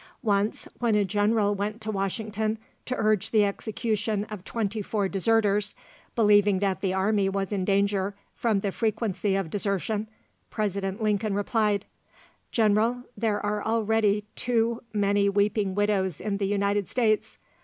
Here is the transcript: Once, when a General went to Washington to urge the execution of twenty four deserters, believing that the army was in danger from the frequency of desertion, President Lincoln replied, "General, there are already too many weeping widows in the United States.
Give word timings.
Once, 0.23 0.67
when 0.79 0.95
a 0.95 1.05
General 1.05 1.53
went 1.53 1.79
to 1.79 1.91
Washington 1.91 2.57
to 2.87 2.95
urge 2.97 3.29
the 3.29 3.45
execution 3.45 4.23
of 4.31 4.43
twenty 4.43 4.81
four 4.81 5.07
deserters, 5.07 5.75
believing 6.15 6.57
that 6.57 6.81
the 6.81 6.91
army 6.91 7.29
was 7.29 7.51
in 7.51 7.63
danger 7.63 8.15
from 8.33 8.61
the 8.61 8.71
frequency 8.71 9.35
of 9.35 9.51
desertion, 9.51 10.07
President 10.49 11.03
Lincoln 11.03 11.35
replied, 11.35 11.85
"General, 12.51 13.03
there 13.15 13.39
are 13.45 13.63
already 13.63 14.23
too 14.35 14.81
many 14.91 15.29
weeping 15.29 15.75
widows 15.75 16.19
in 16.19 16.37
the 16.37 16.47
United 16.47 16.87
States. 16.87 17.37